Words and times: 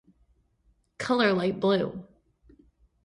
Color 0.97 1.31
light 1.33 1.59
blue. 1.59 2.07